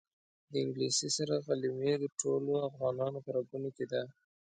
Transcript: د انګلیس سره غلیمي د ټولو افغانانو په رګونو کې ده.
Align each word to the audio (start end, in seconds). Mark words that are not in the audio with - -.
د 0.51 0.53
انګلیس 0.63 0.97
سره 1.17 1.35
غلیمي 1.45 1.93
د 1.99 2.05
ټولو 2.21 2.51
افغانانو 2.69 3.17
په 3.25 3.29
رګونو 3.37 3.69
کې 3.75 3.85
ده. 3.91 4.01